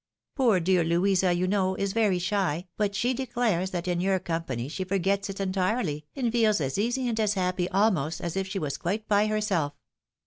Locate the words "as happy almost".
7.19-8.19